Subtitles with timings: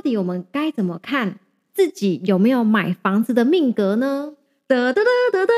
[0.00, 1.40] 到底我们该怎么看
[1.74, 4.32] 自己有没有买房子的命格呢？
[4.66, 5.52] 得得得得得！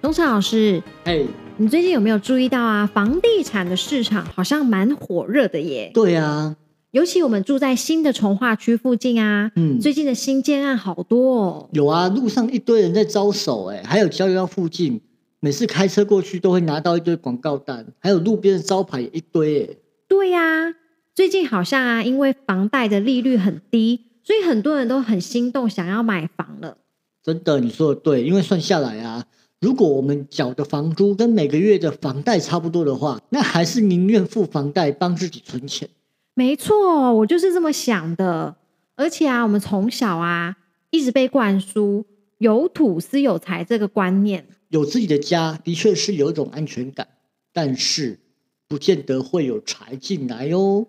[0.00, 1.24] 东城老师，哎，
[1.56, 2.86] 你最近有没有注意到啊？
[2.86, 5.90] 房地产的市场好像蛮火热的耶。
[5.92, 6.54] 对啊，
[6.92, 11.68] 尤其我们住在新的从化区附近啊，嗯，最近的新建案好多哦。
[11.72, 15.00] 有啊，路上一堆人在招手，哎，还有交流道附近，
[15.44, 19.76] 每次开车过去都会拿到一堆广告单，还有路边的招牌一堆，哎，
[20.08, 20.74] 对呀、
[21.14, 26.78] 最近好像啊，因为房贷的利率很低，所以很多人都很心动，想要买房了。
[27.22, 29.26] 真的，你说的对，因为算下来啊，
[29.60, 35.86] 如果我们缴的房租跟每个月的房贷差不多的话，那还是宁愿付房贷帮自己存钱。
[36.32, 38.56] 没错，我就是这么想的。
[38.96, 40.56] 而且啊，我们从小啊
[40.88, 42.06] 一直被灌输
[42.40, 44.46] “有土司有财”这个观念。
[44.74, 47.06] 有自己的家的确是有一种安全感，
[47.52, 48.18] 但是
[48.66, 50.88] 不见得会有财进来哦。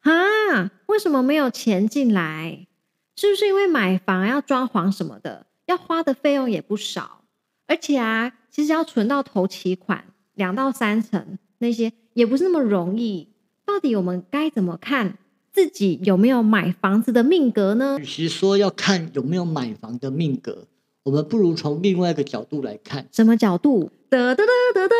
[0.00, 2.66] 啊，为什么没有钱进来？
[3.14, 7.24] 是不是因为买房要装潢什么的，要花的费用也不少？
[7.66, 13.28] 而且啊，其实要存到头期款两到三成，那些也不是那么容易。
[13.66, 15.18] 到底我们该怎么看
[15.52, 18.04] 自己有没有买房子的命格呢与？
[18.06, 20.66] 其说要看有没有买房的命格，
[21.06, 23.88] 我们不如从另外一个角度来看，什么角度？
[24.10, 24.94] 得得得得得，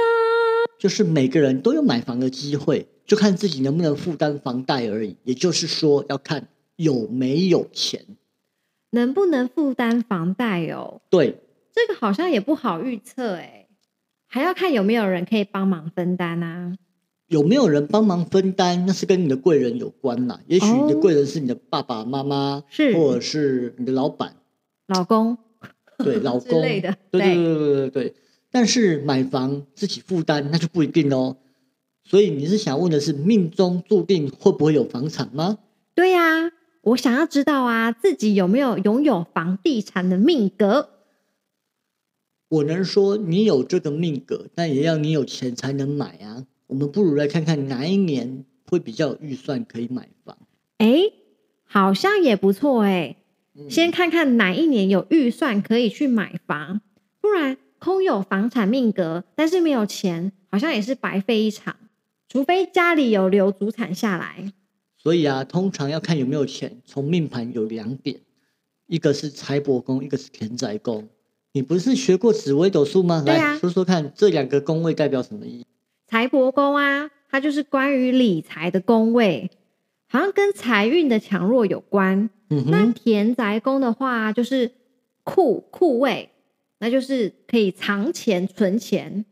[0.79, 5.17] 就是每个人都有买房的机会，就看自己能不能负担房贷而已。
[5.25, 8.05] 也就是说，要看有没有钱。
[8.91, 11.01] 能不能负担房贷哦？
[11.11, 11.41] 对，
[11.75, 13.67] 这个好像也不好预测哎，
[14.29, 16.77] 还要看有没有人可以帮忙分担啊。
[17.27, 20.39] 有没有人帮忙分担，那是跟你的贵人有关啦。
[20.47, 24.37] 也许你的贵人是你的爸爸妈妈，是或者是你的老板，
[24.87, 25.37] 老公，
[26.05, 28.15] 对，老之公，对对对对对。
[28.51, 31.37] 但是买房自己负担，那就不一定哦。
[32.05, 35.59] 所以你是想问的是，命中注定会不会有房产吗？
[35.95, 36.53] 对呀、
[36.83, 40.91] 我想要知道啊，自己有没有拥有房地产的命格？
[42.49, 46.47] 我能说你有这个命格，但也要你有钱才能买啊。
[46.69, 50.39] 我们不如来看看哪一年会比较有预算可以买房。
[50.79, 51.01] 哎，
[51.65, 53.17] 好像也不错哎。
[53.59, 56.81] 嗯先看看哪一年有预算可以去买房，
[57.21, 61.77] 不然空有房产命格，但是没有钱，好像也是白费一场。
[62.29, 64.53] 除非家里有留祖产下来。
[64.97, 68.21] 所以啊，通常要看有没有钱，从命盘有两点，
[68.89, 71.09] 一个是财帛宫，一个是田宅宫。
[71.53, 73.23] 你不是学过紫微斗数吗？
[73.25, 75.67] 对啊来说说看，这两个宫位代表什么意义？
[76.07, 79.51] 财帛宫啊，它就是关于理财的宫位，
[80.09, 82.29] 好像跟财运的强弱有关。
[82.49, 84.71] 嗯那，田宅宫的话，就是
[85.25, 86.31] 库库位，
[86.79, 89.25] 那就是可以藏钱存钱，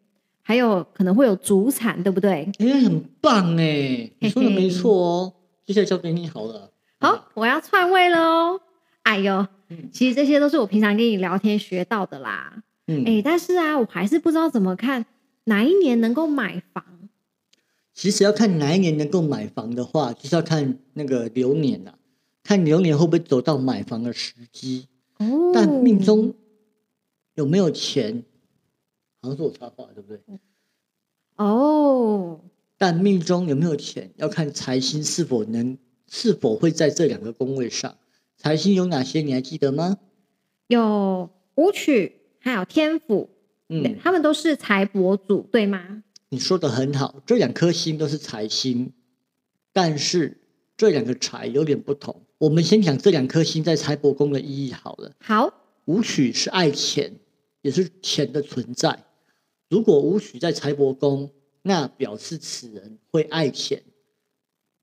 [0.42, 2.50] 还有可能会有祖产，对不对？
[2.58, 5.32] 哎、很棒哎，你说的没错哦。
[5.64, 6.70] 接下来交给你好了。
[7.00, 8.60] 好，我要篡位了哦。
[9.02, 12.62] 哎呦嗯，其实这些都是我平常跟你聊天学到的啦。
[12.86, 15.06] 嗯，哎、但是啊，我还是不知道怎么看
[15.44, 16.84] 哪一年能够买房。
[17.94, 21.92] 其实要看哪一年能够买房的话，就是要看那个流年呐、
[22.44, 24.86] 看流年会不会走到买房的时机。
[25.18, 26.34] 哦，但命中
[27.34, 28.22] 有没有钱，
[29.20, 30.20] 好像是我插话对不对？
[31.36, 32.40] 哦，
[32.78, 37.96] 但命中有没有钱，要看财星是否能是否会在这两个宫位上。
[38.36, 39.22] 财星有哪些？
[39.22, 39.98] 你还记得吗？
[40.66, 43.30] 有武曲，还有天府，
[43.68, 46.02] 嗯，他们都是财帛主，对吗？
[46.28, 48.92] 你说的很好，这两颗星都是财星，
[49.72, 50.40] 但是
[50.76, 52.22] 这两个财有点不同。
[52.38, 55.12] 我们先讲这两颗星在财帛宫的意义好了。
[55.20, 55.52] 好，
[55.84, 57.14] 武曲是爱钱，
[57.62, 59.04] 也是钱的存在。
[59.68, 61.30] 如果武曲在财帛宫，
[61.62, 63.82] 那表示此人会爱钱，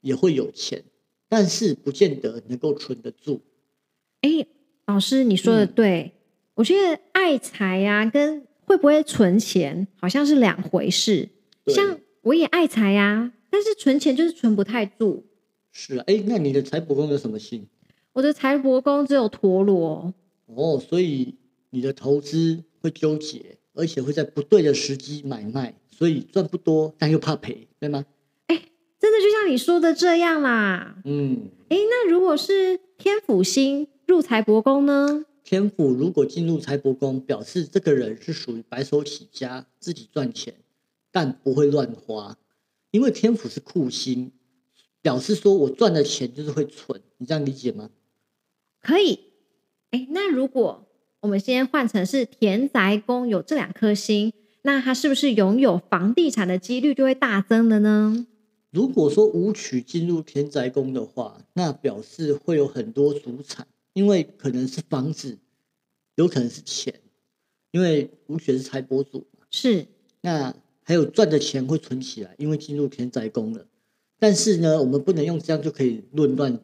[0.01, 0.83] 也会有钱，
[1.29, 3.41] 但是不见得能够存得住。
[4.21, 4.45] 哎，
[4.85, 6.13] 老师你说的嗯对，
[6.55, 11.29] 我觉得爱财呀、跟会不会存钱好像是两回事。
[11.67, 15.25] 像我也爱财呀、但是存钱就是存不太住。
[15.71, 17.67] 是啊，哎，那你的财帛宫有什么星？
[18.13, 20.13] 我的财帛宫只有陀螺，
[20.47, 21.35] 哦，所以
[21.69, 28.05] 你的投资会纠结，而且会在不对的时机买卖，所以赚不多，但又怕赔，对吗？
[28.99, 31.01] 真的就像你说的这样啦。
[31.05, 35.25] 嗯，哎，那如果是天府星入财帛宫呢？
[35.43, 40.53] 天府如果进入财帛宫，表示这个人是属于白手起家，自己赚钱，
[41.11, 42.37] 但不会乱花，
[42.91, 44.31] 因为天府是库星，
[45.01, 47.89] 表示说我赚的钱就是会存，你这样理解吗？
[48.81, 49.19] 可以。
[49.91, 50.87] 哎，那如果
[51.21, 54.31] 我们先换成是田宅宫有这两颗星，
[54.61, 58.25] 那他是不是拥有房地产的几率就会大增了呢？
[58.69, 65.37] 如果说武曲进入田宅宫的话，那表示会有很多主产，因为可能是房子，
[66.15, 67.01] 有可能是钱，
[67.71, 69.45] 因为武曲是财帛主嘛。
[69.51, 69.85] 是，
[70.21, 73.65] 那还有赚的钱会存起来，因为进入田宅宫了。
[74.21, 76.59] 但是呢，我们不能用这样就可以论断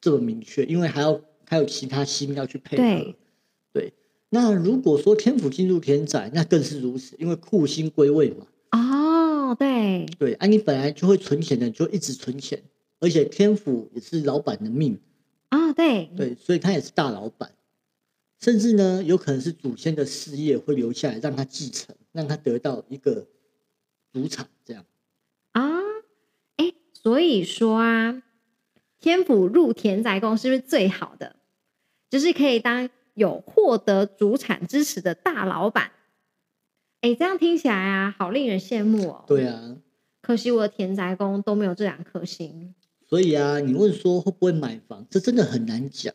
[0.00, 2.82] 这么明确，因为还要还有其他星要去配合。
[2.82, 3.16] 对。
[3.74, 3.92] 对，
[4.28, 8.46] 那如果说天府进入天宅，那更是如此，因为库星归位嘛。
[8.72, 12.62] 哦，对，对，啊，你本来就会存钱的，就一直存钱，
[12.98, 14.98] 而且天府也是老板的命，
[15.50, 17.52] 哦，对，对，所以他也是大老板，
[18.40, 23.26] 甚至呢，有可能是祖先的事业会留下来，让他继承，让他得到一个
[24.12, 24.46] 主场，
[27.02, 28.22] 所以说啊，
[29.00, 31.36] 天府入田宅宫是不是最好的？
[32.08, 35.90] 就是可以当有获得主产支持的大老板。
[37.00, 39.24] 哎，这样听起来啊，好令人羡慕哦。
[39.26, 39.76] 对啊，
[40.20, 42.74] 可惜我的田宅宫都没有这两颗星。
[43.08, 46.14] 所以啊，你问说会不会买房，这真的很难讲，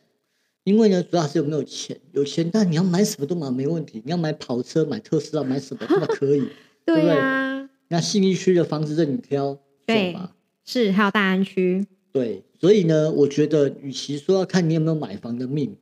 [0.64, 2.00] 因为呢，主要是有没有钱。
[2.12, 6.48] 有钱，但你要买什么都买没问题，你要买跑车、买特斯拉、买什么都可以。
[6.86, 10.34] 对 对不对呀、那信义区的房子任你挑，对走吧。
[10.70, 11.86] 是还有大安区。
[12.12, 15.74] 对，所以呢，我觉得与其说要看你有没有买房的命，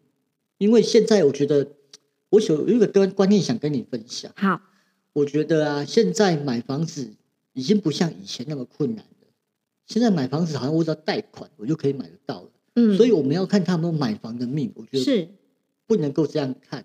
[0.59, 1.73] 因为现在我觉得，
[2.29, 4.31] 我有有一个观观念想跟你分享。
[4.37, 4.61] 好，
[5.13, 7.11] 我觉得啊，现在买房子
[7.53, 9.27] 已经不像以前那么困难了。
[9.89, 12.51] 现在买房子好像我只要贷款，我就可以买得到了。
[12.77, 15.29] 嗯，所以我们要看他们买房的命，我觉得是
[15.89, 16.85] 不能够这样看，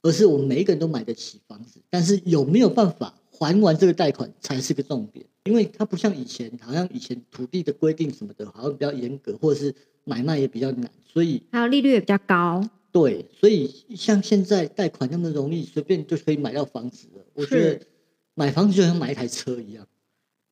[0.00, 5.24] 而是我们每一个人都买得起房子，但是有没有办法还完这个贷款才是个重点。
[5.44, 9.72] 因为它不像以前，好像以前土地的规定什么的，好像比较严格，或者是
[10.04, 12.68] 买卖也比较难，所以还有利率也比较高。
[12.90, 17.24] 对，所以像现在贷款那么容易，随便就可以买到房子了。
[17.34, 17.86] 我觉得
[18.34, 19.86] 买房子就像买一台车一样，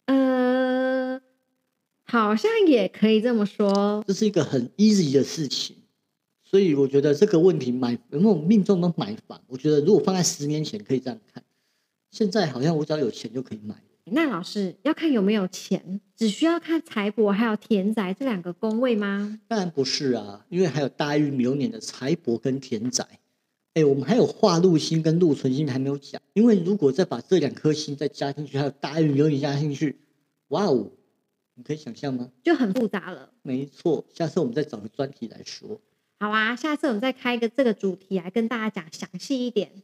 [0.06, 1.20] 呃，
[2.04, 4.04] 好像也可以这么说。
[4.06, 5.76] 这是一个很 easy 的事情。
[6.44, 11.42] 所以我觉得这个问题买有没有命中都买房，我觉得如果放在十年前可以这样看，
[12.14, 13.74] 现在好像我只要有钱就可以买。
[14.04, 19.40] 那老师要看有没有钱，只需要看财帛还有田宅这两个宫位吗？
[19.48, 23.04] 当然不是啊，因为还有大运流年的财帛跟田宅。
[23.72, 29.98] 哎，我们还有化禄星跟禄存星还没有讲，因为如果再把这两颗星再加进去，还有大运流年加进去，
[30.48, 30.92] 哇哦，
[31.56, 32.30] 你可以想象吗？
[32.44, 33.32] 就很复杂了。
[33.42, 35.80] 没错，下次我们再找个专题来说。
[36.20, 39.82] 好啊，下次我们再开一个这个主题来跟大家讲详细一点。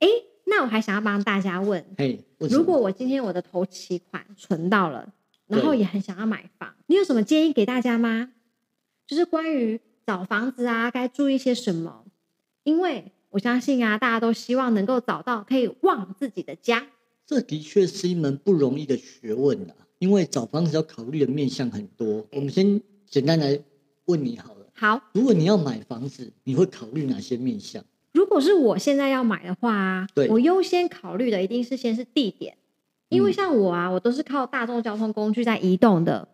[0.00, 0.08] 诶，
[0.44, 5.12] 那我还想要帮大家问，嘿，如果我今天我的头期款存到了，
[5.46, 8.32] 然后也很想要买房，你有什么建议给大家吗？
[9.06, 12.04] 就是关于找房子啊，该注意些什么？
[12.64, 16.86] 因为我相信啊，大家都希望能够找到可以旺自己的家。
[17.26, 22.26] 这的确是一门不容易的学问啊，因为找房子要考虑的面向很多。
[22.32, 23.58] 我们先简单来
[24.04, 27.82] 问你好了，好，如果你要买房子，你会考虑哪些面向？
[28.32, 32.56] 如果是我现在要买的话啊对，我优先考虑的一定是先是地点，
[33.10, 36.26] 因为嗯像我啊，我都是靠大众交通工具在移动的，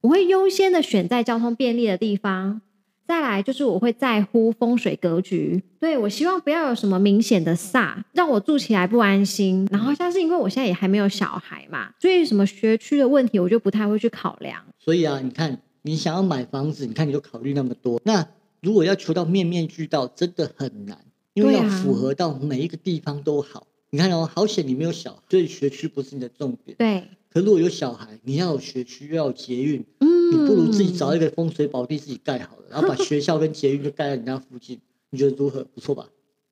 [0.00, 2.60] 我会优先的选在交通便利的地方。
[3.06, 9.68] 再来就是我会在乎风水格局，对我希望不要有什么明显的煞，让我住起来不安心。
[9.70, 14.60] 然后像是因为我现在也还没有小孩嘛，所以什么学区的问题我就不太会去考量。
[14.80, 18.00] 所以啊，你看你想要买房子，你看你就考虑那么多。
[18.04, 18.26] 那
[18.60, 20.96] 如果要求到面面俱到，真的很难，
[21.34, 23.66] 因为要符合到每一个地方都好。
[23.90, 26.76] 你看哦，好险你没有小孩，所以学区不是你的重点。
[26.76, 35.62] 对，可如果有小孩，你要有学区，又要有捷运，嗯，你不如自己找一个风水宝地自己盖好了，然后把学校跟捷运就盖在人家附近，你觉得如何？
[35.62, 36.08] 不错吧？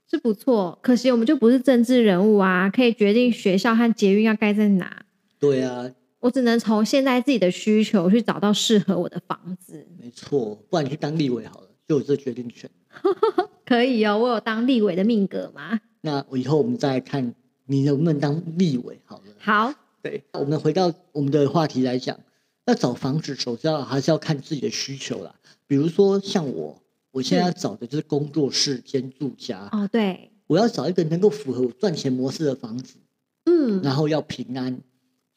[0.09, 5.05] 是不错，可惜我们就不是政治人物啊，可以决定学校和捷运要盖在哪。
[5.41, 9.85] 对啊，我只能从现在自己的需求去找到适合我的房子。
[9.99, 12.71] 没错，不然你去当立委好了，就有这决定权。
[13.73, 15.81] 可以哦，我有当立委的命格吗？
[16.02, 19.33] 那我以后我们再来看你能不能当立委好了。
[19.38, 22.21] 好，对，我们回到我们的话题来讲，
[22.67, 25.35] 要找房子，首先要还是要看自己的需求啦。
[25.67, 32.97] 比如说像我，我现在要找的就是工作室兼住家，哦，对，我要找一个能够符合我赚钱模式的房子，
[33.47, 34.83] 嗯，然后要平安。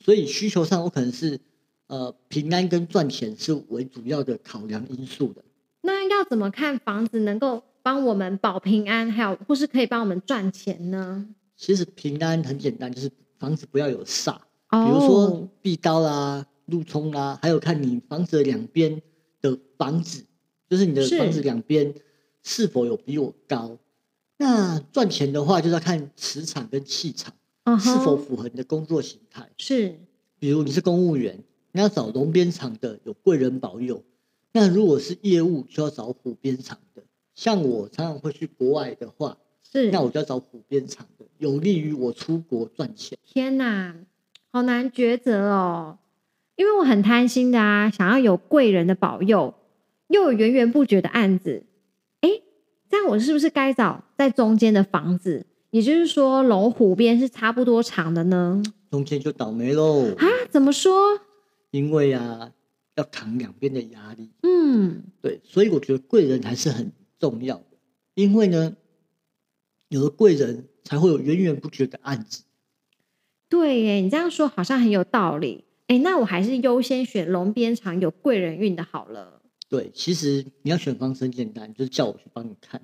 [0.03, 1.39] 所以需求上，我可能是
[1.87, 5.41] 呃平安跟赚钱是为主要的考量因素的。
[5.83, 11.27] 那要怎么看房子能够帮我们保平安，还有或是可以帮我们赚钱呢？
[11.55, 14.35] 其实平安很简单，就是房子不要有煞，
[14.71, 18.99] 哦，比如说壁刀啦、路冲啦，还有看你房子的两边
[19.39, 20.25] 的房子，
[20.67, 21.93] 就是你的房子两边
[22.41, 23.77] 是否有比我高。
[24.37, 27.31] 那赚钱的话，就是要看磁场跟气场。
[27.65, 29.47] 嗯是否，符合你的工作形态。
[29.59, 29.99] 是
[30.39, 31.37] 比如你是公务员，
[31.71, 34.01] 你要找龙边场的有贵人保佑；
[34.53, 37.03] 那如果是业务，就要找虎边场的。
[37.35, 39.37] 像我常常会去国外的话，
[39.69, 43.17] 是，那我就要找虎边场的，有利于我出国赚钱。
[43.25, 43.95] 天哪，
[44.49, 45.99] 好难抉择哦。
[46.55, 49.53] 因为我很贪心的啊，想要有贵人的保佑，
[50.07, 51.65] 又有源源不绝的案子。
[52.21, 52.29] 哎，
[52.89, 55.45] 这样我是不是该找在中间的房子？
[55.71, 58.63] 也就是说，龙虎边是差不多长的呢？
[58.89, 61.19] 中间就倒霉喽，啊，怎么说？
[61.71, 62.53] 因为啊，
[62.95, 64.29] 要扛两边的压力。
[64.43, 67.77] 嗯，对，所以我觉得贵人还是很重要的，
[68.13, 68.75] 因为呢，
[69.89, 72.43] 有了贵人，才会有源源不绝的案子。
[73.47, 75.63] 对耶，你这样说好像很有道理。
[75.87, 82.81] 哎，那我还是优先选龙边场有贵人运的好了，对，其实你要选房子很简单，就是叫我去帮你看。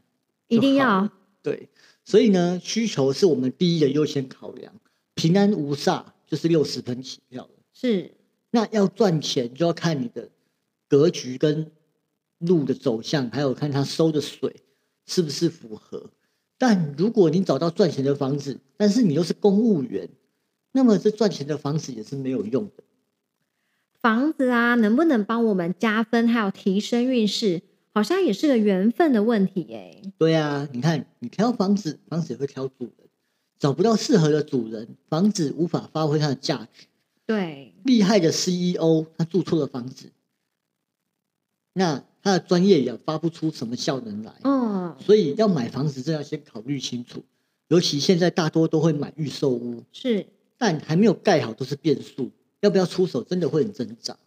[0.47, 1.69] 一定要了对，
[2.05, 4.73] 所以呢，需求是我们第一的优先考量，
[5.15, 7.49] 平安无煞就是六十分起跳了。
[7.73, 8.11] 是
[8.51, 10.29] 那要赚钱，就要看你的
[10.87, 11.71] 格局跟
[12.41, 14.55] 路的走向，还有看他收的水
[15.05, 16.11] 是不是符合。
[16.57, 20.09] 但如果你找到赚钱的房子，但是你又是公务员，
[20.73, 22.83] 那么这赚钱的房子也是没有用的。
[23.99, 27.61] 房子啊，能不能帮我们加分，还有提升运势，
[27.93, 30.01] 好像也是个缘分的问题耶。
[30.17, 33.09] 对啊，你看你挑房子，房子也会挑主人，
[33.59, 36.87] 找不到适合的主人，房子无法发挥它的价值。
[37.25, 40.11] 对，厉害的 CEO 他住错了房子，
[41.73, 44.33] 那他的专业也发不出什么效能来。
[44.43, 47.23] 嗯，所以要买房子，真要先考虑清楚。
[47.69, 50.25] 尤其现在大多都会买预售屋，是，
[50.57, 54.17] 但还没有盖好都是变数，要不要出手真的会很挣扎。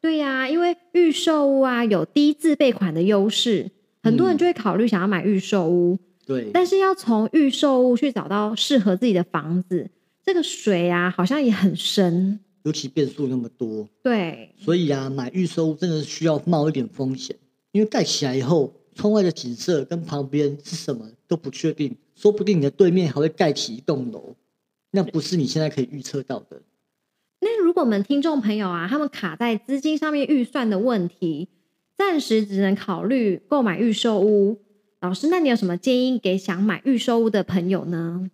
[0.00, 3.70] 对呀、因为预售屋啊有低自备款的优势，
[4.02, 9.90] 很多人嗯就会考虑想要买预售屋，对，但是要从预售屋去找到适合自己的房子，
[10.24, 12.40] 这个水啊好像也很深。
[12.64, 17.36] 尤其变数那么多，对，所以啊，买预售屋真的需要冒一点风险，
[17.72, 24.34] 因为盖起来以后，窗外的景色跟旁边是什么都不确定，说不定你的对面还会盖起一栋楼，
[24.90, 26.62] 那不是你现在可以预测到的。
[27.40, 31.48] 那如果我们听众朋友啊，他们卡在资金上面预算的问题，
[31.96, 34.60] 暂时只能考虑购买预售屋。
[35.00, 38.28] 老师，那你有什么建议给想买预售屋的朋友呢？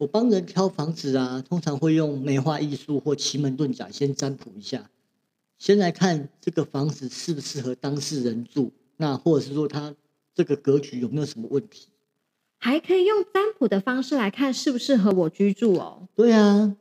[0.00, 4.90] 我帮人挑房子啊，通常会用梅花艺术或奇门遁甲先占卜一下，
[5.58, 9.94] 先来看这个房子适不适合当事人住，那或者是说它
[10.34, 11.88] 这个格局有没有什么问题？
[12.56, 16.08] 还可以用占卜的方式来看适不适合我居住哦。
[16.16, 16.74] 对啊，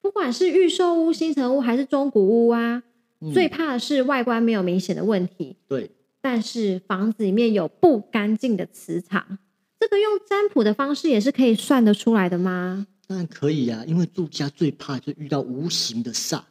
[0.00, 2.84] 不管是预售屋、新城屋还是中古屋啊，
[3.20, 9.38] 嗯最怕的是外观没有明显的问题，对，但是房子里面有不干净的磁场，
[9.78, 12.86] 这个用占卜的方式也是可以算得出来的吗？
[13.06, 16.42] 当然可以啊，因为住家最怕就遇到无形的煞。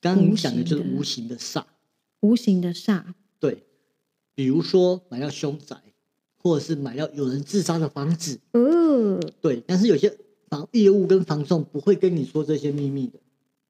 [0.00, 1.64] 刚刚你讲的就是无形的煞，
[2.20, 3.02] 无形的煞，
[3.38, 3.64] 对，
[4.34, 5.76] 比如说买到凶宅，
[6.38, 10.16] 或者是买到有人自杀的房子，哦，对，但是有些
[10.48, 13.18] 房业务跟房仲不会跟你说这些秘密的，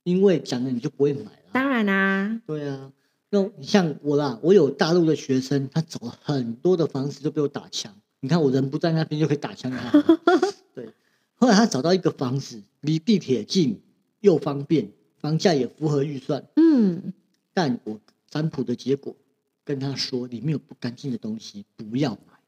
[0.05, 1.33] 因为讲了你就不会买了。
[1.53, 2.93] 当然啦、对啊，
[3.31, 8.00] 那你像我啦，我有大陆的学生，他找了很多的房子都被我打枪。
[8.21, 10.03] 你看我人不在那边就可以打枪他。
[10.75, 10.89] 对，
[11.35, 13.81] 后来他找到一个房子，离地铁近
[14.21, 17.13] 又方便，房价也符合预算，嗯，
[17.53, 17.99] 但我
[18.29, 19.17] 占卜的结果
[19.65, 22.39] 跟他说里面有不干净的东西，不要买。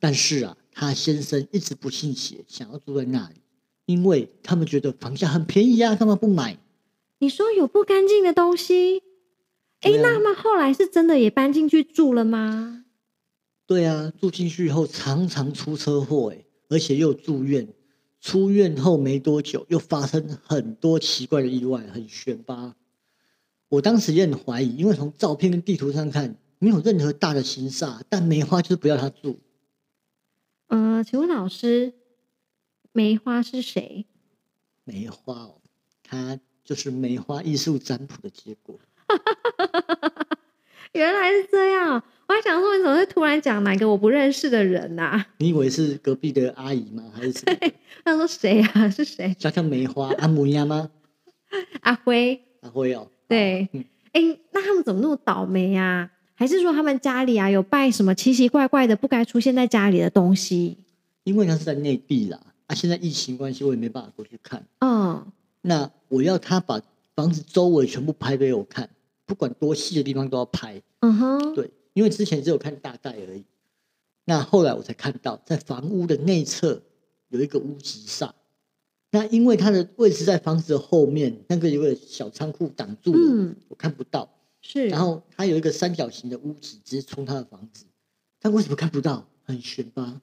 [0.00, 3.36] 但是啊，他先生一直不信邪，想要住在那里，
[3.86, 6.58] 因为他们觉得房价很便宜啊，干嘛不买？
[7.18, 9.02] 你说有不干净的东西，
[9.80, 12.84] 哎、对啊那么后来是真的也搬进去住了吗？
[13.66, 17.66] 对啊，住进去以后常常出车祸，哎，而且又住院。
[18.20, 22.74] 出院后没多久，又发生很多奇怪的意外，很悬吧？
[23.68, 29.40] 我当时也很怀疑，因为从照片跟地图上看，没有任何大的形煞，但梅花就是不要他住。
[30.68, 31.92] 呃，请问老师，
[32.92, 34.06] 梅花是谁？
[34.84, 35.60] 梅花哦，
[36.02, 38.78] 他就是梅花艺术占卜的结果。
[40.92, 47.04] 原来是这样，我还想说，你怎么会突然讲哪个我不认识的人呐、 你以为是隔壁的阿姨吗？
[47.14, 47.56] 还是什么？
[48.04, 48.88] 他说谁啊？
[48.90, 49.34] 是谁？
[49.38, 50.90] 叫叫梅花阿母呀吗？
[51.82, 52.40] 阿辉。
[52.60, 54.20] 阿辉哦，对嗯哎、
[54.52, 60.78] 那他们怎么那么倒霉呀、还是说他们家里啊有拜什么奇奇怪怪的不该出现在家里的东西？
[61.24, 64.64] 因为他是在内地啦，啊，现在疫情关系，我也没办法过去看。
[64.80, 65.26] 嗯，
[65.62, 66.80] 那我要他把
[67.14, 68.88] 房子周围全部拍给我看，
[69.26, 70.80] 不管多细的地方都要拍。
[71.00, 73.44] 嗯哼，对，因为之前只有看大概而已。
[74.26, 76.82] 那后来我才看到，在房屋的内侧
[77.30, 78.30] 有一个屋脊煞，
[79.10, 84.28] 那因为它的位置在房子的后面，那个有个小仓库挡住了，嗯，我看不到。
[84.60, 84.88] 是。
[84.88, 87.86] 然后它有一个三角形的屋子，直接冲他的房子，
[88.40, 89.26] 但为什么看不到？
[89.46, 90.22] 很悬吧？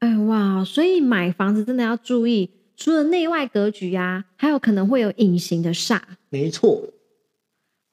[0.00, 6.02] 哎哇，所以买房子真的要注意，除了内外格局啊，还有可能会有隐形的煞。
[6.28, 6.92] 没错。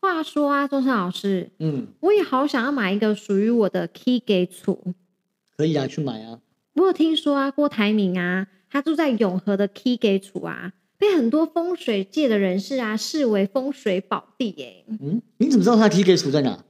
[0.04, 4.78] 话说啊，钟山老师，嗯，我也好想要买一个属于我的 key 给厝。
[5.56, 6.42] 可以啊，去买啊。
[6.74, 14.84] 我有听说啊，郭台铭啊，他住在永和的 key 给厝啊，被很多风水界的人士啊视为风水宝地耶。
[14.90, 16.66] 嗯，你怎么知道他 key 给处在哪？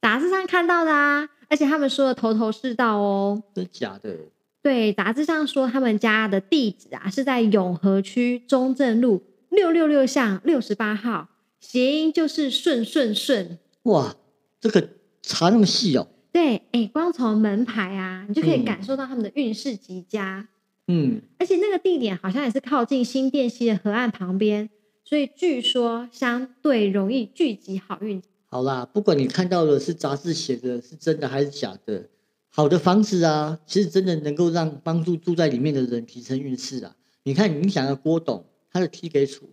[0.00, 3.42] 杂志上看到的啊，而且他们说的头头是道哦。
[3.52, 4.16] 真假的？
[4.62, 11.30] 对，杂志上说他们家的地址啊是在永和区中正路六六六巷六十八号。
[11.68, 14.16] 谐音就是顺顺顺哇，
[14.60, 14.88] 这个
[15.20, 16.06] 查那么细哦。
[16.30, 20.46] 对，哎，光从门牌啊，你就可以感受到他们的运势极佳。
[20.86, 24.70] 嗯，而且那个地点好像也是靠近新店溪的河岸旁边，
[25.04, 28.22] 所以据说相对容易聚集好运。
[28.46, 32.08] 好啦，不管你看到的是杂志写的是真的还是假的，
[32.48, 36.94] 好的房子啊，其实真的能够让帮助住在里面的人提升运势啊。
[37.24, 39.50] 你看，你想要郭董他的 T 给处。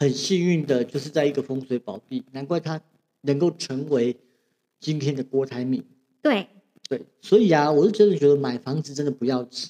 [0.00, 2.80] 很幸运的，就是在一个风水宝地，难怪他
[3.20, 4.16] 能够成为
[4.80, 5.84] 今天的郭台铭。
[6.22, 6.48] 对
[6.88, 9.68] 对，所以啊，我是真的觉得买房子真的不要急，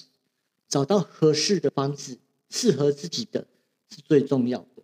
[0.69, 2.17] 找到合适的房子，
[2.49, 3.45] 适合自己的
[3.89, 4.83] 是最重要的。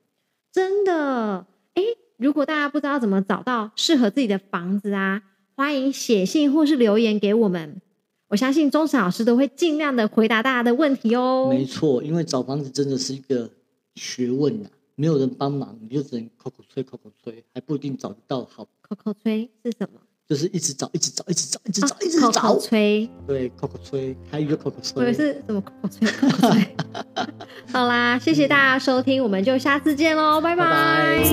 [0.52, 1.84] 真的，哎，
[2.18, 5.24] 如果大家不知道怎么找到适合自己的房子啊，
[5.56, 7.82] 欢迎写信或是留言给我们，
[8.28, 11.48] 我相信钟神老师都会尽量的回答大家的问题哦。
[11.50, 13.50] 没错，因为找房子真的是一个
[13.96, 14.70] 学问呐。
[15.00, 18.68] 没有人帮忙，你就只能口口吹，口口吹，还不一定找得到好。
[18.82, 20.00] 口口吹是什么？
[20.28, 22.32] 就是一直找，一直找，一直找，一直找，一直找。
[22.32, 25.06] 口口吹，对，口口吹，还有一个口口吹。
[25.06, 26.12] 我是什么口口吹？
[26.12, 26.76] 口口吹。
[27.72, 31.24] 好啦，谢谢大家收听，我们就下次见喽，拜拜。